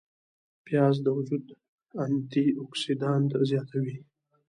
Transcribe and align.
پیاز 0.65 0.95
د 1.03 1.07
وجود 1.17 1.45
انتي 2.03 2.45
اوکسیدانت 2.59 3.31
زیاتوي 3.49 3.97